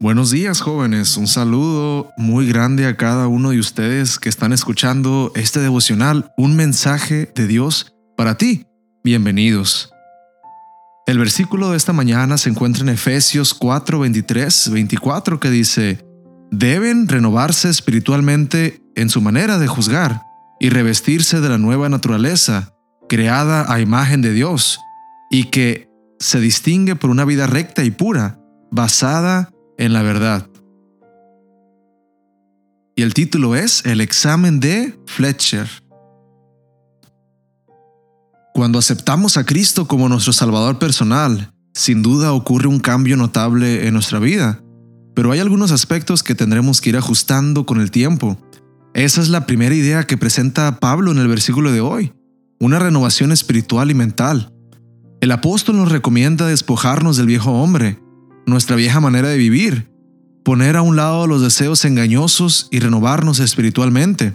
Buenos 0.00 0.30
días 0.30 0.60
jóvenes, 0.60 1.16
un 1.16 1.26
saludo 1.26 2.12
muy 2.16 2.46
grande 2.46 2.86
a 2.86 2.96
cada 2.96 3.26
uno 3.26 3.50
de 3.50 3.58
ustedes 3.58 4.20
que 4.20 4.28
están 4.28 4.52
escuchando 4.52 5.32
este 5.34 5.58
devocional, 5.58 6.32
un 6.36 6.54
mensaje 6.54 7.32
de 7.34 7.48
Dios 7.48 7.96
para 8.16 8.36
ti. 8.36 8.64
Bienvenidos. 9.02 9.90
El 11.08 11.18
versículo 11.18 11.70
de 11.70 11.76
esta 11.76 11.92
mañana 11.92 12.38
se 12.38 12.48
encuentra 12.48 12.84
en 12.84 12.90
Efesios 12.90 13.54
4, 13.54 13.98
23, 13.98 14.70
24 14.70 15.40
que 15.40 15.50
dice, 15.50 16.06
deben 16.52 17.08
renovarse 17.08 17.68
espiritualmente 17.68 18.80
en 18.94 19.10
su 19.10 19.20
manera 19.20 19.58
de 19.58 19.66
juzgar 19.66 20.22
y 20.60 20.68
revestirse 20.68 21.40
de 21.40 21.48
la 21.48 21.58
nueva 21.58 21.88
naturaleza, 21.88 22.72
creada 23.08 23.72
a 23.72 23.80
imagen 23.80 24.22
de 24.22 24.32
Dios, 24.32 24.78
y 25.28 25.46
que 25.46 25.90
se 26.20 26.38
distingue 26.38 26.94
por 26.94 27.10
una 27.10 27.24
vida 27.24 27.48
recta 27.48 27.82
y 27.82 27.90
pura, 27.90 28.38
basada 28.70 29.50
en 29.50 29.57
la 29.78 30.02
verdad. 30.02 30.48
Y 32.96 33.02
el 33.02 33.14
título 33.14 33.54
es 33.54 33.86
El 33.86 34.00
examen 34.00 34.58
de 34.58 34.98
Fletcher. 35.06 35.68
Cuando 38.54 38.80
aceptamos 38.80 39.36
a 39.36 39.44
Cristo 39.44 39.86
como 39.86 40.08
nuestro 40.08 40.32
Salvador 40.32 40.80
personal, 40.80 41.52
sin 41.74 42.02
duda 42.02 42.32
ocurre 42.32 42.66
un 42.66 42.80
cambio 42.80 43.16
notable 43.16 43.86
en 43.86 43.94
nuestra 43.94 44.18
vida, 44.18 44.60
pero 45.14 45.30
hay 45.30 45.38
algunos 45.38 45.70
aspectos 45.70 46.24
que 46.24 46.34
tendremos 46.34 46.80
que 46.80 46.90
ir 46.90 46.96
ajustando 46.96 47.66
con 47.66 47.80
el 47.80 47.92
tiempo. 47.92 48.36
Esa 48.94 49.20
es 49.20 49.28
la 49.28 49.46
primera 49.46 49.76
idea 49.76 50.04
que 50.04 50.16
presenta 50.16 50.80
Pablo 50.80 51.12
en 51.12 51.18
el 51.18 51.28
versículo 51.28 51.70
de 51.70 51.80
hoy, 51.80 52.12
una 52.58 52.80
renovación 52.80 53.30
espiritual 53.30 53.92
y 53.92 53.94
mental. 53.94 54.52
El 55.20 55.30
apóstol 55.30 55.76
nos 55.76 55.92
recomienda 55.92 56.48
despojarnos 56.48 57.16
del 57.16 57.26
viejo 57.26 57.52
hombre, 57.52 58.00
nuestra 58.48 58.76
vieja 58.76 59.00
manera 59.00 59.28
de 59.28 59.36
vivir, 59.36 59.90
poner 60.44 60.76
a 60.76 60.82
un 60.82 60.96
lado 60.96 61.26
los 61.26 61.42
deseos 61.42 61.84
engañosos 61.84 62.68
y 62.70 62.80
renovarnos 62.80 63.40
espiritualmente. 63.40 64.34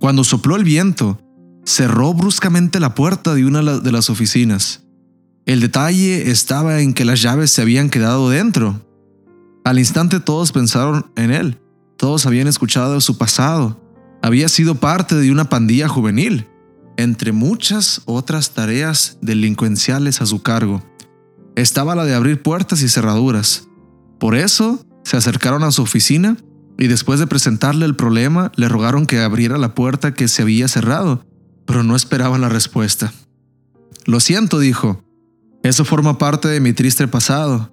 Cuando 0.00 0.24
sopló 0.24 0.56
el 0.56 0.64
viento, 0.64 1.20
cerró 1.64 2.14
bruscamente 2.14 2.80
la 2.80 2.94
puerta 2.94 3.34
de 3.34 3.44
una 3.44 3.62
de 3.62 3.92
las 3.92 4.10
oficinas. 4.10 4.84
El 5.46 5.60
detalle 5.60 6.30
estaba 6.30 6.80
en 6.80 6.94
que 6.94 7.04
las 7.04 7.20
llaves 7.20 7.50
se 7.50 7.62
habían 7.62 7.90
quedado 7.90 8.30
dentro. 8.30 8.80
Al 9.64 9.78
instante 9.78 10.20
todos 10.20 10.52
pensaron 10.52 11.06
en 11.16 11.30
él. 11.30 11.58
Todos 11.98 12.26
habían 12.26 12.48
escuchado 12.48 13.00
su 13.00 13.18
pasado. 13.18 13.80
Había 14.22 14.48
sido 14.48 14.76
parte 14.76 15.14
de 15.14 15.30
una 15.30 15.50
pandilla 15.50 15.88
juvenil, 15.88 16.46
entre 16.96 17.32
muchas 17.32 18.00
otras 18.06 18.52
tareas 18.52 19.18
delincuenciales 19.20 20.22
a 20.22 20.26
su 20.26 20.42
cargo 20.42 20.82
estaba 21.56 21.94
la 21.94 22.04
de 22.04 22.14
abrir 22.14 22.42
puertas 22.42 22.82
y 22.82 22.88
cerraduras. 22.88 23.68
Por 24.18 24.34
eso 24.34 24.84
se 25.04 25.16
acercaron 25.16 25.62
a 25.62 25.70
su 25.70 25.82
oficina 25.82 26.36
y 26.78 26.88
después 26.88 27.20
de 27.20 27.26
presentarle 27.26 27.86
el 27.86 27.94
problema 27.94 28.50
le 28.56 28.68
rogaron 28.68 29.06
que 29.06 29.20
abriera 29.20 29.58
la 29.58 29.74
puerta 29.74 30.14
que 30.14 30.28
se 30.28 30.42
había 30.42 30.68
cerrado, 30.68 31.24
pero 31.66 31.82
no 31.82 31.94
esperaban 31.94 32.40
la 32.40 32.48
respuesta. 32.48 33.12
Lo 34.06 34.20
siento, 34.20 34.58
dijo. 34.58 35.02
Eso 35.62 35.84
forma 35.84 36.18
parte 36.18 36.48
de 36.48 36.60
mi 36.60 36.72
triste 36.72 37.08
pasado. 37.08 37.72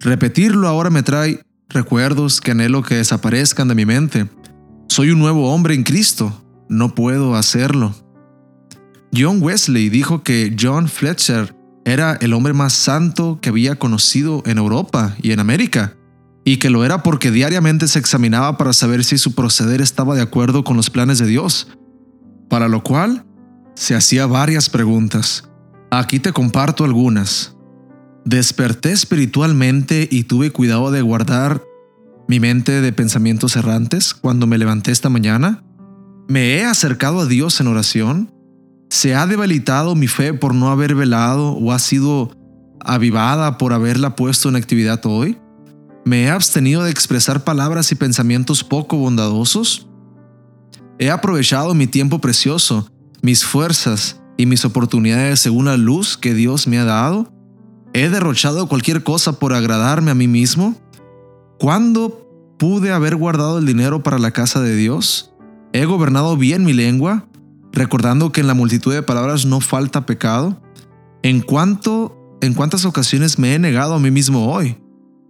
Repetirlo 0.00 0.68
ahora 0.68 0.90
me 0.90 1.02
trae 1.02 1.40
recuerdos 1.68 2.40
que 2.40 2.50
anhelo 2.50 2.82
que 2.82 2.96
desaparezcan 2.96 3.68
de 3.68 3.74
mi 3.74 3.86
mente. 3.86 4.28
Soy 4.88 5.10
un 5.10 5.20
nuevo 5.20 5.52
hombre 5.52 5.74
en 5.74 5.84
Cristo. 5.84 6.42
No 6.68 6.94
puedo 6.94 7.36
hacerlo. 7.36 7.94
John 9.16 9.42
Wesley 9.42 9.88
dijo 9.88 10.22
que 10.22 10.54
John 10.58 10.88
Fletcher 10.88 11.54
era 11.90 12.16
el 12.20 12.32
hombre 12.32 12.52
más 12.52 12.72
santo 12.72 13.38
que 13.40 13.50
había 13.50 13.76
conocido 13.76 14.42
en 14.46 14.58
Europa 14.58 15.16
y 15.22 15.32
en 15.32 15.40
América, 15.40 15.96
y 16.44 16.56
que 16.56 16.70
lo 16.70 16.84
era 16.84 17.02
porque 17.02 17.30
diariamente 17.30 17.88
se 17.88 17.98
examinaba 17.98 18.56
para 18.56 18.72
saber 18.72 19.04
si 19.04 19.18
su 19.18 19.34
proceder 19.34 19.80
estaba 19.80 20.14
de 20.14 20.22
acuerdo 20.22 20.64
con 20.64 20.76
los 20.76 20.90
planes 20.90 21.18
de 21.18 21.26
Dios, 21.26 21.68
para 22.48 22.68
lo 22.68 22.82
cual 22.82 23.24
se 23.74 23.94
hacía 23.94 24.26
varias 24.26 24.68
preguntas. 24.68 25.48
Aquí 25.90 26.20
te 26.20 26.32
comparto 26.32 26.84
algunas. 26.84 27.56
Desperté 28.24 28.92
espiritualmente 28.92 30.08
y 30.10 30.24
tuve 30.24 30.50
cuidado 30.50 30.90
de 30.90 31.02
guardar 31.02 31.62
mi 32.28 32.38
mente 32.38 32.80
de 32.80 32.92
pensamientos 32.92 33.56
errantes 33.56 34.14
cuando 34.14 34.46
me 34.46 34.58
levanté 34.58 34.92
esta 34.92 35.08
mañana. 35.08 35.64
¿Me 36.28 36.58
he 36.58 36.64
acercado 36.64 37.20
a 37.20 37.26
Dios 37.26 37.60
en 37.60 37.66
oración? 37.66 38.32
¿Se 38.90 39.14
ha 39.14 39.24
debilitado 39.24 39.94
mi 39.94 40.08
fe 40.08 40.34
por 40.34 40.52
no 40.52 40.68
haber 40.68 40.96
velado 40.96 41.52
o 41.52 41.70
ha 41.70 41.78
sido 41.78 42.32
avivada 42.80 43.56
por 43.56 43.72
haberla 43.72 44.16
puesto 44.16 44.48
en 44.48 44.56
actividad 44.56 45.00
hoy? 45.06 45.38
¿Me 46.04 46.24
he 46.24 46.30
abstenido 46.30 46.82
de 46.82 46.90
expresar 46.90 47.44
palabras 47.44 47.92
y 47.92 47.94
pensamientos 47.94 48.64
poco 48.64 48.96
bondadosos? 48.96 49.86
¿He 50.98 51.08
aprovechado 51.08 51.72
mi 51.72 51.86
tiempo 51.86 52.18
precioso, 52.18 52.90
mis 53.22 53.44
fuerzas 53.44 54.20
y 54.36 54.46
mis 54.46 54.64
oportunidades 54.64 55.38
según 55.38 55.66
la 55.66 55.76
luz 55.76 56.16
que 56.16 56.34
Dios 56.34 56.66
me 56.66 56.80
ha 56.80 56.84
dado? 56.84 57.32
¿He 57.92 58.08
derrochado 58.08 58.66
cualquier 58.66 59.04
cosa 59.04 59.38
por 59.38 59.54
agradarme 59.54 60.10
a 60.10 60.16
mí 60.16 60.26
mismo? 60.26 60.74
¿Cuándo 61.60 62.26
pude 62.58 62.90
haber 62.90 63.14
guardado 63.14 63.58
el 63.58 63.66
dinero 63.66 64.02
para 64.02 64.18
la 64.18 64.32
casa 64.32 64.60
de 64.60 64.74
Dios? 64.74 65.32
¿He 65.72 65.84
gobernado 65.84 66.36
bien 66.36 66.64
mi 66.64 66.72
lengua? 66.72 67.29
Recordando 67.72 68.32
que 68.32 68.40
en 68.40 68.46
la 68.46 68.54
multitud 68.54 68.92
de 68.92 69.02
palabras 69.02 69.46
no 69.46 69.60
falta 69.60 70.06
pecado? 70.06 70.60
¿En 71.22 71.40
cuánto, 71.40 72.38
en 72.40 72.54
cuántas 72.54 72.84
ocasiones 72.84 73.38
me 73.38 73.54
he 73.54 73.58
negado 73.58 73.94
a 73.94 73.98
mí 73.98 74.10
mismo 74.10 74.52
hoy? 74.52 74.76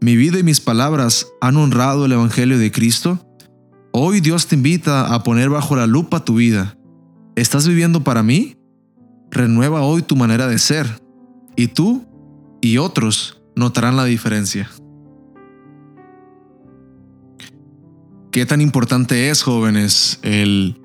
¿Mi 0.01 0.17
vida 0.17 0.39
y 0.39 0.43
mis 0.43 0.61
palabras 0.61 1.27
han 1.41 1.57
honrado 1.57 2.07
el 2.07 2.13
Evangelio 2.13 2.59
de 2.59 2.73
Cristo? 2.73 3.27
Hoy 3.93 4.21
Dios 4.21 4.47
te 4.47 4.55
invita 4.55 5.13
a 5.13 5.23
poner 5.23 5.51
bajo 5.51 5.77
la 5.77 5.87
lupa 5.87 6.25
tu 6.25 6.37
vida. 6.37 6.77
¿Estás 7.37 7.67
viviendo 7.67 8.05
para 8.05 8.23
mí? 8.23 8.57
Renueva 9.31 9.83
hoy 9.83 10.03
tu 10.03 10.17
manera 10.17 10.47
de 10.47 10.59
ser, 10.59 11.01
y 11.57 11.69
tú 11.69 12.07
y 12.61 12.79
otros 12.79 13.43
notarán 13.55 13.97
la 13.97 14.05
diferencia. 14.05 14.71
¿Qué 18.33 18.47
tan 18.47 18.61
importante 18.61 19.31
es, 19.31 19.43
jóvenes, 19.43 20.21
el 20.23 20.80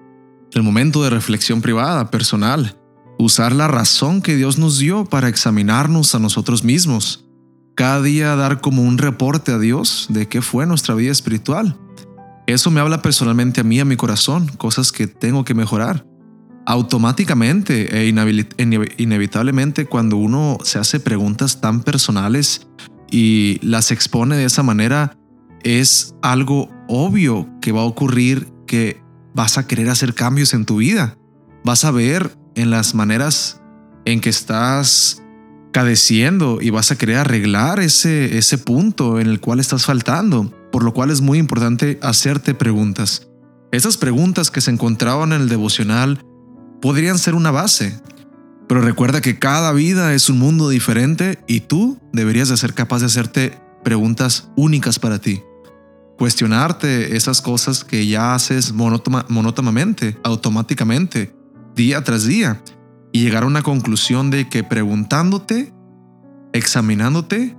el 0.55 0.63
momento 0.63 1.03
de 1.03 1.09
reflexión 1.09 1.61
privada, 1.61 2.09
personal, 2.09 2.77
usar 3.19 3.51
la 3.51 3.67
razón 3.67 4.21
que 4.21 4.35
Dios 4.35 4.57
nos 4.57 4.79
dio 4.79 5.03
para 5.05 5.27
examinarnos 5.27 6.15
a 6.15 6.19
nosotros 6.19 6.63
mismos, 6.63 7.25
cada 7.75 8.01
día 8.01 8.35
dar 8.37 8.61
como 8.61 8.81
un 8.81 8.97
reporte 8.97 9.51
a 9.51 9.59
Dios 9.59 10.07
de 10.09 10.29
qué 10.29 10.41
fue 10.41 10.65
nuestra 10.65 10.95
vida 10.95 11.11
espiritual. 11.11 11.77
Eso 12.47 12.71
me 12.71 12.79
habla 12.79 13.01
personalmente 13.01 13.59
a 13.59 13.63
mí, 13.65 13.81
a 13.81 13.85
mi 13.85 13.97
corazón, 13.97 14.47
cosas 14.57 14.93
que 14.93 15.07
tengo 15.07 15.43
que 15.43 15.53
mejorar. 15.53 16.05
Automáticamente 16.65 18.01
e 18.01 18.07
inevitablemente 18.97 19.85
cuando 19.85 20.15
uno 20.15 20.57
se 20.63 20.79
hace 20.79 21.01
preguntas 21.01 21.59
tan 21.59 21.83
personales 21.83 22.67
y 23.11 23.59
las 23.61 23.91
expone 23.91 24.37
de 24.37 24.45
esa 24.45 24.63
manera, 24.63 25.17
es 25.63 26.15
algo 26.21 26.69
obvio 26.87 27.49
que 27.61 27.73
va 27.73 27.81
a 27.81 27.85
ocurrir 27.85 28.47
que 28.67 29.04
vas 29.35 29.57
a 29.57 29.67
querer 29.67 29.89
hacer 29.89 30.15
cambios 30.15 30.53
en 30.53 30.65
tu 30.65 30.77
vida. 30.77 31.17
Vas 31.63 31.83
a 31.83 31.91
ver 31.91 32.35
en 32.55 32.71
las 32.71 32.95
maneras 32.95 33.61
en 34.05 34.21
que 34.21 34.29
estás 34.29 35.21
cadeciendo 35.73 36.59
y 36.61 36.69
vas 36.69 36.91
a 36.91 36.97
querer 36.97 37.17
arreglar 37.17 37.81
ese, 37.81 38.37
ese 38.37 38.57
punto 38.57 39.19
en 39.19 39.27
el 39.27 39.41
cual 39.41 39.59
estás 39.59 39.85
faltando, 39.85 40.53
por 40.71 40.83
lo 40.83 40.93
cual 40.93 41.11
es 41.11 41.19
muy 41.19 41.37
importante 41.37 41.99
hacerte 42.01 42.53
preguntas. 42.53 43.27
Esas 43.73 43.97
preguntas 43.97 44.49
que 44.49 44.61
se 44.61 44.71
encontraban 44.71 45.33
en 45.33 45.41
el 45.41 45.49
devocional 45.49 46.23
podrían 46.81 47.19
ser 47.19 47.35
una 47.35 47.51
base, 47.51 47.99
pero 48.69 48.79
recuerda 48.79 49.19
que 49.19 49.37
cada 49.37 49.73
vida 49.73 50.13
es 50.13 50.29
un 50.29 50.39
mundo 50.39 50.69
diferente 50.69 51.39
y 51.45 51.59
tú 51.61 51.99
deberías 52.13 52.47
de 52.47 52.55
ser 52.55 52.73
capaz 52.73 52.99
de 52.99 53.07
hacerte 53.07 53.59
preguntas 53.83 54.49
únicas 54.55 54.97
para 54.97 55.19
ti 55.19 55.43
cuestionarte 56.17 57.15
esas 57.15 57.41
cosas 57.41 57.83
que 57.83 58.07
ya 58.07 58.35
haces 58.35 58.73
monótonamente, 58.73 60.17
automáticamente, 60.23 61.35
día 61.75 62.03
tras 62.03 62.25
día, 62.25 62.61
y 63.11 63.23
llegar 63.23 63.43
a 63.43 63.47
una 63.47 63.63
conclusión 63.63 64.29
de 64.29 64.49
que 64.49 64.63
preguntándote, 64.63 65.73
examinándote, 66.53 67.55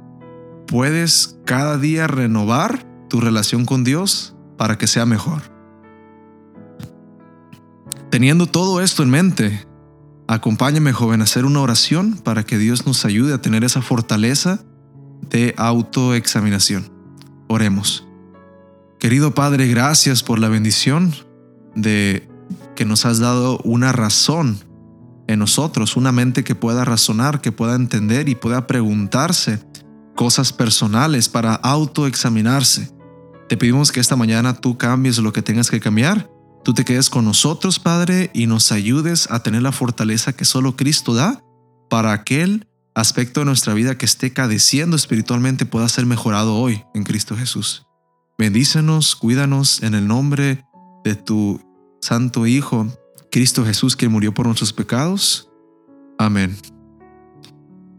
puedes 0.66 1.38
cada 1.44 1.78
día 1.78 2.06
renovar 2.06 2.86
tu 3.08 3.20
relación 3.20 3.64
con 3.64 3.84
Dios 3.84 4.34
para 4.56 4.78
que 4.78 4.86
sea 4.86 5.06
mejor. 5.06 5.42
Teniendo 8.10 8.46
todo 8.46 8.80
esto 8.80 9.02
en 9.02 9.10
mente, 9.10 9.66
acompáñame 10.28 10.92
joven 10.92 11.20
a 11.20 11.24
hacer 11.24 11.44
una 11.44 11.60
oración 11.60 12.14
para 12.14 12.44
que 12.44 12.58
Dios 12.58 12.86
nos 12.86 13.04
ayude 13.04 13.34
a 13.34 13.42
tener 13.42 13.64
esa 13.64 13.82
fortaleza 13.82 14.60
de 15.28 15.54
autoexaminación. 15.56 16.90
Oremos. 17.48 18.05
Querido 18.98 19.34
Padre, 19.34 19.68
gracias 19.68 20.22
por 20.22 20.38
la 20.38 20.48
bendición 20.48 21.14
de 21.74 22.28
que 22.74 22.84
nos 22.84 23.04
has 23.04 23.18
dado 23.18 23.58
una 23.58 23.92
razón 23.92 24.58
en 25.28 25.38
nosotros, 25.38 25.96
una 25.96 26.12
mente 26.12 26.44
que 26.44 26.54
pueda 26.54 26.84
razonar, 26.84 27.40
que 27.40 27.52
pueda 27.52 27.74
entender 27.74 28.28
y 28.28 28.34
pueda 28.34 28.66
preguntarse 28.66 29.60
cosas 30.14 30.52
personales 30.52 31.28
para 31.28 31.54
autoexaminarse. 31.54 32.90
Te 33.48 33.56
pedimos 33.56 33.92
que 33.92 34.00
esta 34.00 34.16
mañana 34.16 34.54
tú 34.54 34.78
cambies 34.78 35.18
lo 35.18 35.32
que 35.32 35.42
tengas 35.42 35.70
que 35.70 35.80
cambiar, 35.80 36.30
tú 36.64 36.72
te 36.72 36.84
quedes 36.84 37.10
con 37.10 37.24
nosotros, 37.24 37.78
Padre, 37.78 38.30
y 38.32 38.46
nos 38.46 38.72
ayudes 38.72 39.30
a 39.30 39.42
tener 39.42 39.62
la 39.62 39.72
fortaleza 39.72 40.32
que 40.32 40.44
solo 40.44 40.74
Cristo 40.74 41.14
da 41.14 41.42
para 41.90 42.12
aquel 42.12 42.66
aspecto 42.94 43.40
de 43.40 43.46
nuestra 43.46 43.74
vida 43.74 43.98
que 43.98 44.06
esté 44.06 44.32
cadeciendo 44.32 44.96
espiritualmente 44.96 45.66
pueda 45.66 45.88
ser 45.88 46.06
mejorado 46.06 46.56
hoy 46.56 46.82
en 46.94 47.04
Cristo 47.04 47.36
Jesús. 47.36 47.85
Bendícenos, 48.38 49.16
cuídanos 49.16 49.82
en 49.82 49.94
el 49.94 50.06
nombre 50.06 50.66
de 51.04 51.14
tu 51.14 51.58
Santo 52.02 52.46
Hijo, 52.46 52.86
Cristo 53.30 53.64
Jesús, 53.64 53.96
que 53.96 54.10
murió 54.10 54.34
por 54.34 54.44
nuestros 54.44 54.74
pecados. 54.74 55.50
Amén. 56.18 56.54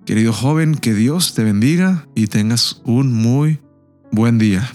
Querido 0.05 0.31
joven, 0.33 0.75
que 0.75 0.93
Dios 0.93 1.33
te 1.33 1.43
bendiga 1.43 2.07
y 2.13 2.27
tengas 2.27 2.81
un 2.85 3.13
muy 3.13 3.59
buen 4.11 4.37
día. 4.37 4.71